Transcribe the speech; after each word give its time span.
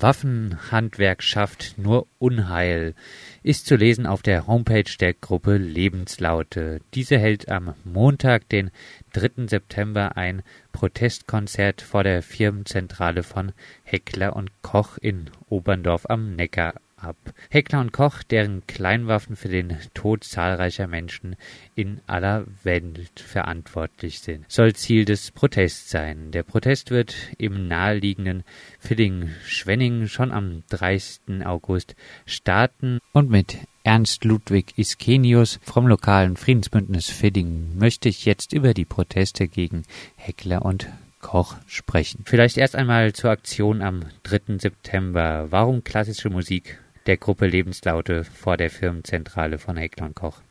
Waffenhandwerk 0.00 1.22
schafft 1.22 1.76
nur 1.78 2.06
Unheil 2.18 2.94
ist 3.42 3.66
zu 3.66 3.76
lesen 3.76 4.06
auf 4.06 4.22
der 4.22 4.46
Homepage 4.46 4.96
der 5.00 5.14
Gruppe 5.14 5.56
Lebenslaute. 5.56 6.80
Diese 6.94 7.18
hält 7.18 7.48
am 7.48 7.74
Montag, 7.84 8.48
den 8.48 8.70
3. 9.12 9.46
September, 9.46 10.16
ein 10.16 10.42
Protestkonzert 10.72 11.80
vor 11.82 12.04
der 12.04 12.22
Firmenzentrale 12.22 13.22
von 13.22 13.52
Heckler 13.82 14.36
und 14.36 14.50
Koch 14.62 14.98
in 14.98 15.30
Oberndorf 15.48 16.06
am 16.08 16.36
Neckar 16.36 16.74
ab. 17.00 17.16
Heckler 17.50 17.80
und 17.80 17.92
Koch, 17.92 18.22
deren 18.22 18.66
Kleinwaffen 18.66 19.36
für 19.36 19.48
den 19.48 19.76
Tod 19.94 20.24
zahlreicher 20.24 20.86
Menschen 20.86 21.36
in 21.74 22.00
aller 22.06 22.46
Welt 22.62 23.20
verantwortlich 23.20 24.20
sind, 24.20 24.44
soll 24.50 24.74
Ziel 24.74 25.04
des 25.04 25.30
Protests 25.30 25.90
sein. 25.90 26.30
Der 26.30 26.42
Protest 26.42 26.90
wird 26.90 27.14
im 27.38 27.68
naheliegenden 27.68 28.44
Villingen-Schwenningen 28.78 30.08
schon 30.08 30.32
am 30.32 30.62
30. 30.70 31.46
August 31.46 31.96
starten 32.26 33.00
und 33.12 33.30
mit 33.30 33.58
Ernst 33.84 34.24
Ludwig 34.24 34.74
Iskenius 34.76 35.60
vom 35.62 35.86
lokalen 35.86 36.36
Friedensbündnis 36.36 37.08
Fiddingen 37.08 37.78
möchte 37.78 38.08
ich 38.08 38.26
jetzt 38.26 38.52
über 38.52 38.74
die 38.74 38.84
Proteste 38.84 39.48
gegen 39.48 39.84
Heckler 40.16 40.64
und 40.64 40.88
Koch 41.20 41.56
sprechen. 41.66 42.22
Vielleicht 42.26 42.58
erst 42.58 42.76
einmal 42.76 43.12
zur 43.12 43.30
Aktion 43.30 43.82
am 43.82 44.04
3. 44.24 44.58
September. 44.58 45.46
Warum 45.50 45.82
klassische 45.84 46.30
Musik 46.30 46.78
der 47.08 47.16
Gruppe 47.16 47.46
Lebenslaute 47.46 48.22
vor 48.24 48.58
der 48.58 48.68
Firmenzentrale 48.68 49.58
von 49.58 49.76
Heckler 49.76 50.10
Koch? 50.14 50.42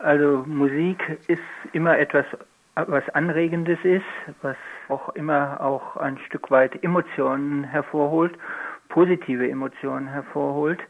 Also 0.00 0.44
Musik 0.46 0.98
ist 1.28 1.40
immer 1.72 1.96
etwas, 1.96 2.26
was 2.74 3.08
Anregendes 3.10 3.78
ist, 3.84 4.04
was 4.42 4.56
auch 4.88 5.10
immer 5.10 5.60
auch 5.60 5.96
ein 5.96 6.18
Stück 6.26 6.50
weit 6.50 6.82
Emotionen 6.82 7.62
hervorholt, 7.62 8.34
positive 8.88 9.48
Emotionen 9.48 10.08
hervorholt. 10.08 10.80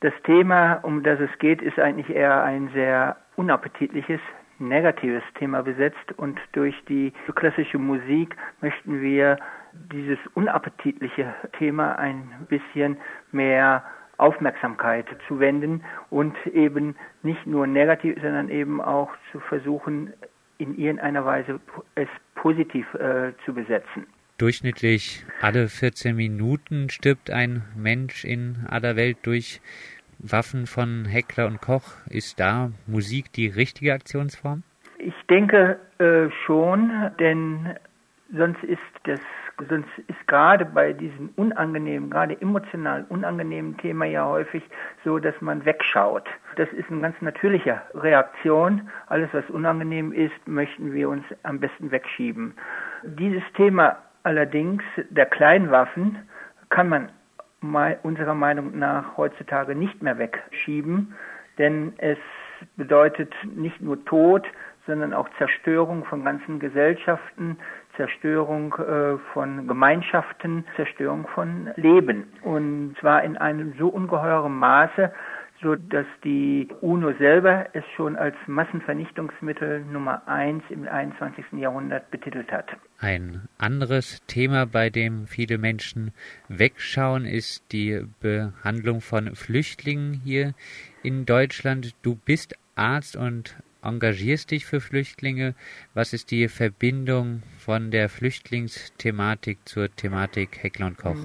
Das 0.00 0.12
Thema, 0.24 0.80
um 0.82 1.04
das 1.04 1.20
es 1.20 1.30
geht, 1.38 1.62
ist 1.62 1.78
eigentlich 1.78 2.10
eher 2.10 2.42
ein 2.42 2.68
sehr 2.74 3.16
unappetitliches, 3.36 4.20
negatives 4.58 5.22
Thema 5.38 5.62
besetzt 5.62 6.12
und 6.16 6.40
durch 6.50 6.74
die 6.88 7.12
klassische 7.36 7.78
Musik 7.78 8.34
möchten 8.60 9.00
wir 9.00 9.38
dieses 9.92 10.18
unappetitliche 10.34 11.32
Thema 11.56 11.96
ein 11.96 12.28
bisschen 12.48 12.96
mehr 13.30 13.84
Aufmerksamkeit 14.18 15.06
zu 15.26 15.40
wenden 15.40 15.84
und 16.10 16.34
eben 16.46 16.96
nicht 17.22 17.46
nur 17.46 17.66
negativ, 17.66 18.16
sondern 18.20 18.48
eben 18.50 18.80
auch 18.80 19.10
zu 19.32 19.40
versuchen, 19.40 20.12
in 20.58 20.76
irgendeiner 20.76 21.24
Weise 21.24 21.60
es 21.94 22.08
positiv 22.34 22.92
äh, 22.94 23.32
zu 23.44 23.54
besetzen. 23.54 24.06
Durchschnittlich 24.38 25.24
alle 25.40 25.68
14 25.68 26.14
Minuten 26.14 26.90
stirbt 26.90 27.30
ein 27.30 27.62
Mensch 27.76 28.24
in 28.24 28.66
aller 28.68 28.94
Welt 28.96 29.18
durch 29.22 29.60
Waffen 30.18 30.66
von 30.66 31.04
Heckler 31.04 31.46
und 31.46 31.60
Koch. 31.60 31.94
Ist 32.08 32.38
da 32.38 32.70
Musik 32.86 33.32
die 33.32 33.48
richtige 33.48 33.92
Aktionsform? 33.92 34.62
Ich 34.98 35.14
denke 35.30 35.78
äh, 35.98 36.28
schon, 36.44 36.90
denn 37.20 37.74
sonst 38.30 38.62
ist 38.64 38.78
das 39.04 39.20
sonst 39.68 39.88
ist 40.06 40.26
gerade 40.26 40.64
bei 40.64 40.92
diesem 40.92 41.30
unangenehmen, 41.36 42.10
gerade 42.10 42.40
emotional 42.40 43.04
unangenehmen 43.08 43.76
Thema 43.76 44.04
ja 44.04 44.26
häufig 44.26 44.62
so, 45.04 45.18
dass 45.18 45.34
man 45.40 45.64
wegschaut. 45.64 46.28
Das 46.56 46.68
ist 46.72 46.90
eine 46.90 47.00
ganz 47.00 47.20
natürliche 47.20 47.80
Reaktion. 47.94 48.88
Alles, 49.06 49.28
was 49.32 49.48
unangenehm 49.50 50.12
ist, 50.12 50.46
möchten 50.46 50.92
wir 50.92 51.08
uns 51.08 51.24
am 51.42 51.58
besten 51.60 51.90
wegschieben. 51.90 52.54
Dieses 53.02 53.42
Thema 53.56 53.96
allerdings 54.22 54.82
der 55.10 55.26
Kleinwaffen 55.26 56.18
kann 56.68 56.88
man 56.88 57.08
unserer 58.02 58.34
Meinung 58.34 58.78
nach 58.78 59.16
heutzutage 59.16 59.74
nicht 59.74 60.00
mehr 60.02 60.18
wegschieben, 60.18 61.14
denn 61.58 61.92
es 61.98 62.18
bedeutet 62.76 63.34
nicht 63.56 63.80
nur 63.80 64.04
Tod, 64.04 64.46
sondern 64.86 65.12
auch 65.12 65.28
Zerstörung 65.38 66.04
von 66.04 66.24
ganzen 66.24 66.60
Gesellschaften, 66.60 67.58
Zerstörung 67.98 68.74
äh, 68.74 69.18
von 69.34 69.66
Gemeinschaften, 69.66 70.64
Zerstörung 70.76 71.26
von 71.34 71.70
Leben. 71.76 72.24
Und 72.42 72.96
zwar 73.00 73.22
in 73.24 73.36
einem 73.36 73.74
so 73.78 73.88
ungeheuren 73.88 74.54
Maße, 74.54 75.12
so 75.60 75.74
dass 75.74 76.06
die 76.22 76.68
UNO 76.80 77.12
selber 77.18 77.66
es 77.72 77.84
schon 77.96 78.16
als 78.16 78.36
Massenvernichtungsmittel 78.46 79.84
Nummer 79.84 80.22
eins 80.26 80.62
im 80.70 80.86
21. 80.86 81.44
Jahrhundert 81.52 82.10
betitelt 82.10 82.50
hat. 82.52 82.66
Ein 83.00 83.48
anderes 83.58 84.24
Thema, 84.26 84.66
bei 84.66 84.90
dem 84.90 85.26
viele 85.26 85.58
Menschen 85.58 86.12
wegschauen, 86.48 87.24
ist 87.24 87.72
die 87.72 88.06
Behandlung 88.20 89.00
von 89.00 89.34
Flüchtlingen 89.34 90.12
hier 90.12 90.54
in 91.02 91.26
Deutschland. 91.26 91.94
Du 92.02 92.14
bist 92.14 92.54
Arzt 92.76 93.16
und 93.16 93.56
engagierst 93.82 94.50
dich 94.50 94.66
für 94.66 94.80
Flüchtlinge. 94.80 95.54
Was 95.94 96.12
ist 96.12 96.30
die 96.30 96.48
Verbindung 96.48 97.42
von 97.58 97.90
der 97.90 98.08
Flüchtlingsthematik 98.08 99.58
zur 99.66 99.88
Thematik 99.94 100.62
Heckler 100.62 100.86
und 100.86 100.98
Koch? 100.98 101.16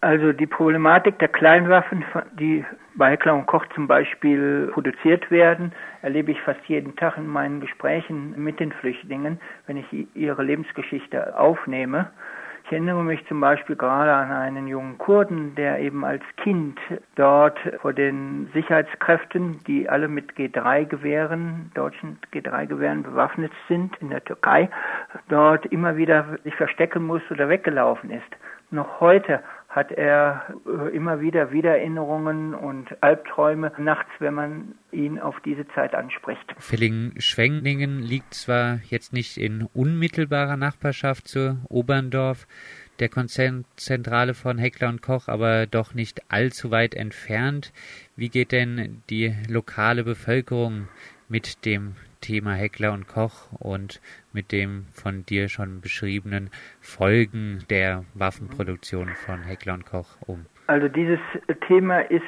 Also 0.00 0.32
die 0.32 0.46
Problematik 0.46 1.18
der 1.18 1.28
Kleinwaffen, 1.28 2.04
die 2.38 2.64
bei 2.94 3.10
Heckler 3.10 3.34
und 3.34 3.46
Koch 3.46 3.64
zum 3.74 3.88
Beispiel 3.88 4.70
produziert 4.72 5.30
werden, 5.30 5.72
erlebe 6.02 6.32
ich 6.32 6.40
fast 6.42 6.60
jeden 6.66 6.94
Tag 6.96 7.16
in 7.16 7.26
meinen 7.26 7.60
Gesprächen 7.60 8.34
mit 8.36 8.60
den 8.60 8.72
Flüchtlingen, 8.72 9.40
wenn 9.66 9.78
ich 9.78 9.86
ihre 10.14 10.42
Lebensgeschichte 10.42 11.38
aufnehme. 11.38 12.10
Ich 12.66 12.72
erinnere 12.72 13.04
mich 13.04 13.24
zum 13.28 13.38
Beispiel 13.38 13.76
gerade 13.76 14.12
an 14.12 14.32
einen 14.32 14.66
jungen 14.66 14.98
Kurden, 14.98 15.54
der 15.54 15.78
eben 15.78 16.04
als 16.04 16.24
Kind 16.42 16.76
dort 17.14 17.56
vor 17.80 17.92
den 17.92 18.50
Sicherheitskräften, 18.54 19.60
die 19.68 19.88
alle 19.88 20.08
mit 20.08 20.32
G3-Gewehren, 20.32 21.70
deutschen 21.74 22.18
G3-Gewehren 22.32 23.04
bewaffnet 23.04 23.52
sind 23.68 23.96
in 23.98 24.10
der 24.10 24.24
Türkei, 24.24 24.68
dort 25.28 25.64
immer 25.66 25.96
wieder 25.96 26.38
sich 26.42 26.56
verstecken 26.56 27.06
muss 27.06 27.22
oder 27.30 27.48
weggelaufen 27.48 28.10
ist. 28.10 28.36
Noch 28.72 28.98
heute 28.98 29.44
hat 29.76 29.92
er 29.92 30.56
äh, 30.66 30.96
immer 30.96 31.20
wieder 31.20 31.52
Wiedererinnerungen 31.52 32.54
und 32.54 32.88
Albträume 33.02 33.70
nachts, 33.76 34.10
wenn 34.20 34.32
man 34.32 34.74
ihn 34.90 35.18
auf 35.18 35.36
diese 35.44 35.68
Zeit 35.68 35.94
anspricht. 35.94 36.54
Villingen-Schwenningen 36.56 38.00
liegt 38.00 38.32
zwar 38.32 38.80
jetzt 38.88 39.12
nicht 39.12 39.36
in 39.36 39.68
unmittelbarer 39.74 40.56
Nachbarschaft 40.56 41.28
zu 41.28 41.58
Oberndorf, 41.68 42.46
der 43.00 43.10
Konzernzentrale 43.10 44.32
von 44.32 44.56
Heckler 44.56 44.88
und 44.88 45.02
Koch, 45.02 45.28
aber 45.28 45.66
doch 45.66 45.92
nicht 45.92 46.22
allzu 46.32 46.70
weit 46.70 46.94
entfernt. 46.94 47.74
Wie 48.16 48.30
geht 48.30 48.52
denn 48.52 49.02
die 49.10 49.34
lokale 49.46 50.04
Bevölkerung 50.04 50.88
mit 51.28 51.64
dem 51.64 51.96
Thema 52.20 52.52
Heckler 52.52 52.92
und 52.92 53.06
Koch 53.08 53.52
und 53.58 54.00
mit 54.32 54.52
dem 54.52 54.86
von 54.92 55.24
dir 55.26 55.48
schon 55.48 55.80
beschriebenen 55.80 56.50
Folgen 56.80 57.64
der 57.70 58.04
Waffenproduktion 58.14 59.08
von 59.10 59.42
Heckler 59.42 59.74
und 59.74 59.86
Koch 59.86 60.16
um? 60.26 60.46
Also 60.66 60.88
dieses 60.88 61.20
Thema 61.68 62.00
ist 62.10 62.22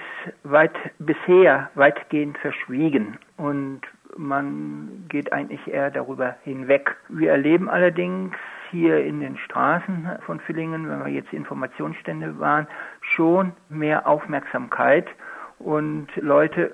weit 0.45 0.75
bisher 0.99 1.71
weitgehend 1.75 2.39
verschwiegen 2.39 3.19
und 3.37 3.81
man 4.17 5.05
geht 5.09 5.33
eigentlich 5.33 5.67
eher 5.67 5.91
darüber 5.91 6.37
hinweg. 6.45 6.97
Wir 7.09 7.33
erleben 7.33 7.69
allerdings 7.69 8.35
hier 8.71 9.05
in 9.05 9.21
den 9.21 9.39
Straßen 9.39 10.09
von 10.25 10.41
Villingen, 10.41 10.89
wenn 10.89 11.05
wir 11.05 11.13
jetzt 11.13 11.33
Informationsstände 11.33 12.39
waren, 12.39 12.67
schon 13.01 13.53
mehr 13.69 14.07
Aufmerksamkeit 14.07 15.07
und 15.59 16.09
Leute 16.17 16.73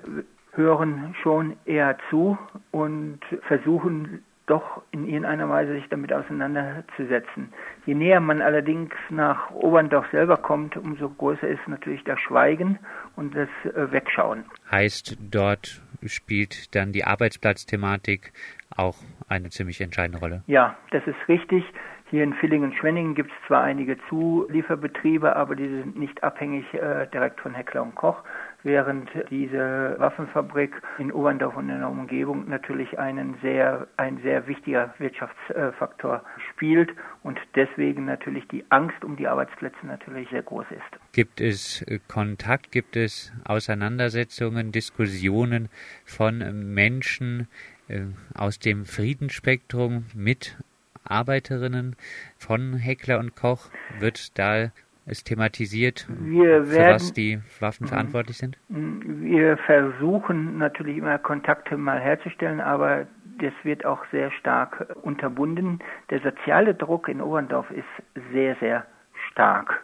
hören 0.55 1.15
schon 1.21 1.57
eher 1.65 1.97
zu 2.09 2.37
und 2.71 3.19
versuchen 3.47 4.23
doch 4.47 4.83
in 4.91 5.07
irgendeiner 5.07 5.49
Weise 5.49 5.73
sich 5.73 5.87
damit 5.89 6.13
auseinanderzusetzen. 6.13 7.51
Je 7.85 7.95
näher 7.95 8.19
man 8.19 8.41
allerdings 8.41 8.93
nach 9.09 9.49
Oberndorf 9.51 10.05
selber 10.11 10.37
kommt, 10.37 10.77
umso 10.77 11.09
größer 11.09 11.47
ist 11.47 11.67
natürlich 11.67 12.03
das 12.03 12.19
Schweigen 12.19 12.77
und 13.15 13.35
das 13.35 13.49
äh, 13.63 13.91
Wegschauen. 13.91 14.45
Heißt, 14.69 15.17
dort 15.19 15.81
spielt 16.05 16.75
dann 16.75 16.91
die 16.91 17.05
Arbeitsplatzthematik 17.05 18.33
auch 18.75 18.97
eine 19.27 19.49
ziemlich 19.49 19.81
entscheidende 19.81 20.19
Rolle. 20.19 20.43
Ja, 20.47 20.77
das 20.91 21.05
ist 21.07 21.17
richtig. 21.27 21.63
Hier 22.11 22.23
in 22.23 22.33
Villingen-Schwenningen 22.33 23.15
gibt 23.15 23.31
es 23.31 23.47
zwar 23.47 23.63
einige 23.63 23.97
Zulieferbetriebe, 24.09 25.35
aber 25.35 25.55
die 25.55 25.67
sind 25.67 25.97
nicht 25.97 26.23
abhängig 26.23 26.71
äh, 26.75 27.07
direkt 27.07 27.41
von 27.41 27.55
Heckler 27.55 27.81
und 27.81 27.95
Koch, 27.95 28.21
während 28.65 29.09
diese 29.29 29.95
Waffenfabrik 29.99 30.71
in 30.97 31.11
Oberndorf 31.11 31.55
und 31.55 31.69
in 31.69 31.79
der 31.79 31.89
Umgebung 31.89 32.49
natürlich 32.49 32.97
einen 32.97 33.37
sehr, 33.41 33.87
ein 33.95 34.19
sehr 34.23 34.47
wichtiger 34.47 34.93
Wirtschaftsfaktor 34.97 36.23
spielt 36.51 36.89
und 37.21 37.39
deswegen 37.55 38.05
natürlich 38.05 38.47
die 38.47 38.65
Angst 38.69 39.03
um 39.03 39.15
die 39.15 39.27
Arbeitsplätze 39.27 39.85
natürlich 39.85 40.27
sehr 40.29 40.41
groß 40.41 40.65
ist. 40.71 41.13
Gibt 41.13 41.39
es 41.39 41.85
Kontakt, 42.07 42.71
gibt 42.71 42.95
es 42.95 43.31
Auseinandersetzungen, 43.45 44.71
Diskussionen 44.71 45.69
von 46.03 46.73
Menschen 46.73 47.47
äh, 47.87 48.01
aus 48.33 48.57
dem 48.57 48.85
Friedensspektrum 48.85 50.05
mit 50.15 50.57
Arbeiterinnen 51.03 51.95
von 52.39 52.73
Heckler 52.73 53.19
und 53.19 53.35
Koch? 53.35 53.69
Wird 53.99 54.39
da 54.39 54.71
es 55.05 55.23
thematisiert, 55.23 56.07
wir 56.09 56.65
für 56.65 56.79
was 56.79 57.13
die 57.13 57.39
Waffen 57.59 57.87
verantwortlich 57.87 58.37
sind? 58.37 58.57
Wir 58.69 59.57
versuchen 59.57 60.57
natürlich 60.57 60.97
immer 60.97 61.17
Kontakte 61.19 61.77
mal 61.77 61.99
herzustellen, 61.99 62.59
aber 62.59 63.05
das 63.39 63.53
wird 63.63 63.85
auch 63.85 64.03
sehr 64.11 64.31
stark 64.31 64.95
unterbunden. 65.03 65.79
Der 66.09 66.21
soziale 66.21 66.73
Druck 66.73 67.07
in 67.07 67.21
Oberndorf 67.21 67.69
ist 67.71 67.85
sehr, 68.31 68.55
sehr 68.59 68.85
stark. 69.31 69.83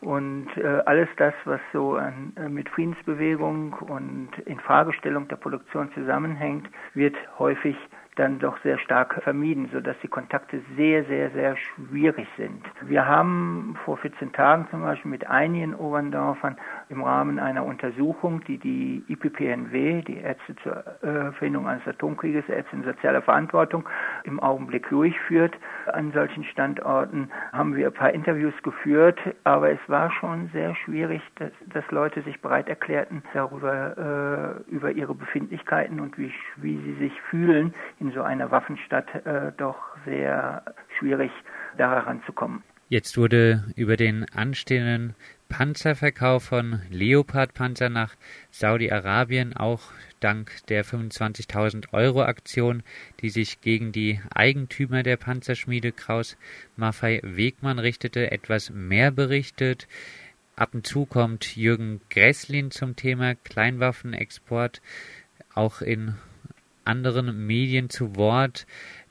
Und 0.00 0.48
äh, 0.56 0.82
alles 0.86 1.08
das, 1.16 1.34
was 1.44 1.60
so 1.72 1.94
an, 1.94 2.32
äh, 2.36 2.48
mit 2.48 2.68
Friedensbewegung 2.70 3.74
und 3.74 4.30
Infragestellung 4.46 5.28
der 5.28 5.36
Produktion 5.36 5.92
zusammenhängt, 5.94 6.68
wird 6.94 7.14
häufig 7.38 7.76
dann 8.16 8.38
doch 8.38 8.58
sehr 8.62 8.78
stark 8.78 9.22
vermieden, 9.22 9.70
sodass 9.72 9.96
die 10.02 10.08
Kontakte 10.08 10.60
sehr, 10.76 11.04
sehr, 11.04 11.30
sehr 11.30 11.56
schwierig 11.56 12.28
sind. 12.36 12.62
Wir 12.82 13.06
haben 13.06 13.76
vor 13.84 13.96
14 13.96 14.32
Tagen 14.32 14.66
zum 14.70 14.82
Beispiel 14.82 15.10
mit 15.10 15.26
einigen 15.26 15.74
Oberndorfern 15.74 16.56
im 16.90 17.02
Rahmen 17.02 17.38
einer 17.38 17.64
Untersuchung, 17.64 18.42
die 18.44 18.58
die 18.58 19.02
IPPNW, 19.08 20.02
die 20.02 20.18
Ärzte 20.18 20.54
zur 20.62 20.84
Verhinderung 21.32 21.66
eines 21.68 21.86
Atomkrieges, 21.86 22.48
Ärzte 22.48 22.76
in 22.76 22.84
sozialer 22.84 23.22
Verantwortung, 23.22 23.88
im 24.24 24.40
Augenblick 24.40 24.88
durchführt, 24.90 25.54
an 25.86 26.12
solchen 26.12 26.44
Standorten, 26.44 27.30
haben 27.52 27.74
wir 27.76 27.86
ein 27.86 27.94
paar 27.94 28.12
Interviews 28.12 28.54
geführt, 28.62 29.18
aber 29.44 29.70
es 29.70 29.80
war 29.86 30.10
schon 30.10 30.50
sehr 30.52 30.74
schwierig, 30.74 31.22
dass, 31.36 31.52
dass 31.72 31.90
Leute 31.90 32.20
sich 32.22 32.40
bereit 32.42 32.68
erklärten, 32.68 33.22
darüber 33.32 34.62
äh, 34.68 34.70
über 34.70 34.90
ihre 34.90 35.14
Befindlichkeiten 35.14 36.00
und 36.00 36.18
wie, 36.18 36.32
wie 36.56 36.76
sie 36.78 36.94
sich 36.94 37.20
fühlen 37.22 37.72
in 38.02 38.12
so 38.12 38.22
einer 38.22 38.50
Waffenstadt 38.50 39.14
äh, 39.24 39.52
doch 39.56 39.76
sehr 40.04 40.62
schwierig, 40.98 41.30
daran 41.78 42.20
zu 42.26 42.32
kommen. 42.32 42.64
Jetzt 42.88 43.16
wurde 43.16 43.64
über 43.76 43.96
den 43.96 44.26
anstehenden 44.34 45.14
Panzerverkauf 45.48 46.42
von 46.42 46.82
Leopard-Panzer 46.90 47.88
nach 47.88 48.16
Saudi-Arabien 48.50 49.56
auch 49.56 49.82
dank 50.18 50.50
der 50.66 50.84
25.000 50.84 51.92
Euro 51.92 52.22
Aktion, 52.24 52.82
die 53.20 53.30
sich 53.30 53.60
gegen 53.60 53.92
die 53.92 54.20
Eigentümer 54.34 55.02
der 55.02 55.16
Panzerschmiede 55.16 55.92
Kraus 55.92 56.36
Maffei 56.76 57.20
Wegmann 57.22 57.78
richtete, 57.78 58.32
etwas 58.32 58.70
mehr 58.70 59.10
berichtet. 59.10 59.86
Ab 60.56 60.74
und 60.74 60.86
zu 60.86 61.06
kommt 61.06 61.56
Jürgen 61.56 62.00
Gresslin 62.10 62.70
zum 62.70 62.96
Thema 62.96 63.36
Kleinwaffenexport 63.36 64.82
auch 65.54 65.80
in 65.82 66.16
anderen 66.84 67.46
Medien 67.46 67.90
zu 67.90 68.16
Wort. 68.16 68.66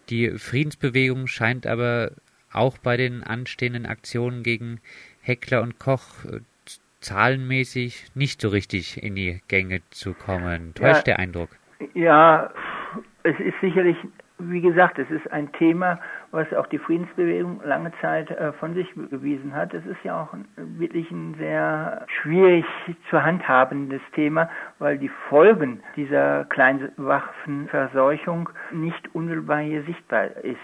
Die 0.10 0.32
Friedensbewegung 0.32 1.28
scheint 1.28 1.66
aber 1.68 2.12
auch 2.52 2.78
bei 2.78 2.98
den 2.98 3.24
anstehenden 3.24 3.86
Aktionen 3.86 4.44
gegen 4.44 4.82
Heckler 5.22 5.62
und 5.62 5.80
Koch 5.80 6.26
äh, 6.26 6.40
zahlenmäßig 7.00 8.08
nicht 8.14 8.42
so 8.42 8.50
richtig 8.50 9.02
in 9.02 9.16
die 9.16 9.42
Gänge 9.48 9.82
zu 9.90 10.14
kommen. 10.14 10.74
Täuscht 10.74 11.08
ja, 11.08 11.16
der 11.16 11.20
Eindruck? 11.20 11.50
Ja, 11.94 12.52
es 13.24 13.40
ist 13.40 13.56
sicherlich 13.62 13.98
wie 14.50 14.62
gesagt, 14.62 14.98
es 15.00 15.10
ist 15.10 15.32
ein 15.32 15.52
Thema, 15.54 15.98
was 16.32 16.54
auch 16.54 16.68
die 16.68 16.78
Friedensbewegung 16.78 17.62
lange 17.64 17.94
Zeit 18.02 18.30
äh, 18.32 18.52
von 18.54 18.74
sich 18.74 18.94
bewiesen 18.96 19.56
hat. 19.56 19.74
Es 19.74 19.86
ist 19.86 20.04
ja 20.04 20.22
auch 20.22 20.34
wirklich 20.56 21.10
ein 21.12 21.36
sehr 21.38 22.06
schwierig 22.22 22.66
zu 23.10 23.24
handhabendes 23.24 24.02
Thema, 24.14 24.50
weil 24.80 24.98
die 24.98 25.12
Folgen 25.30 25.82
dieser 25.96 26.46
Kleinwaffenverseuchung 26.46 28.50
nicht 28.72 29.14
unmittelbar 29.14 29.60
hier 29.60 29.84
sichtbar 29.84 30.26
ist 30.44 30.60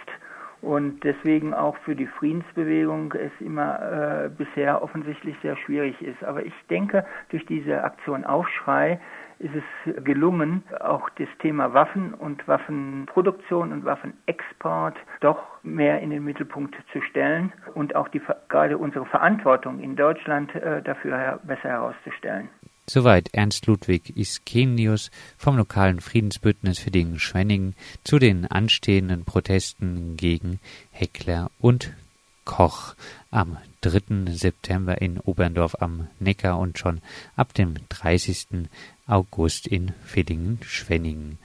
und 0.62 1.04
deswegen 1.04 1.54
auch 1.54 1.78
für 1.78 1.96
die 1.96 2.08
Friedensbewegung 2.08 3.14
es 3.14 3.32
immer 3.40 4.26
äh, 4.26 4.30
bisher 4.30 4.82
offensichtlich 4.82 5.36
sehr 5.42 5.56
schwierig 5.58 6.02
ist. 6.02 6.24
Aber 6.24 6.44
ich 6.44 6.54
denke, 6.70 7.06
durch 7.30 7.46
diese 7.46 7.84
Aktion 7.84 8.26
Aufschrei 8.26 9.00
ist 9.40 9.54
es 9.56 10.04
gelungen, 10.04 10.64
auch 10.80 11.10
das 11.18 11.28
Thema 11.40 11.74
Waffen 11.74 12.14
und 12.14 12.48
Waffenproduktion 12.48 13.72
und 13.72 13.86
Waffenexport 13.86 14.98
doch 15.22 15.40
mehr 15.64 16.00
in 16.02 16.10
den 16.10 16.24
Mittelpunkt 16.24 16.76
zu 16.92 17.02
stellen 17.02 17.54
und 17.74 17.96
auch 17.96 18.08
die, 18.08 18.22
gerade 18.50 18.78
unsere 18.78 19.06
Verantwortung 19.06 19.80
in 19.80 19.96
Deutschland 19.96 20.54
äh, 20.56 20.82
dafür 20.82 21.40
besser 21.44 21.70
herauszustellen. 21.70 22.50
Soweit 22.90 23.30
Ernst 23.34 23.68
Ludwig 23.68 24.16
Iskenius 24.16 25.12
vom 25.38 25.58
lokalen 25.58 26.00
Friedensbündnis 26.00 26.80
für 26.80 26.92
den 26.92 27.20
Schwenningen 27.20 27.76
zu 28.06 28.18
den 28.18 28.46
anstehenden 28.46 29.26
Protesten 29.26 30.16
gegen 30.16 30.60
Heckler 30.92 31.52
und 31.60 31.94
Koch 32.46 32.96
am 33.30 33.58
3. 33.82 34.32
September 34.32 35.02
in 35.02 35.20
Oberndorf 35.20 35.76
am 35.82 36.08
Neckar 36.20 36.58
und 36.58 36.80
schon 36.80 37.02
ab 37.36 37.54
dem 37.54 37.76
30. 37.90 38.70
August 39.08 39.68
in 39.68 39.94
Villingen-Schwenningen. 40.04 41.38